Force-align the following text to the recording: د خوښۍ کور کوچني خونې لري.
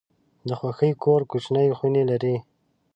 د 0.47 0.49
خوښۍ 0.59 0.91
کور 1.03 1.21
کوچني 1.31 1.65
خونې 1.77 2.03
لري. 2.11 2.35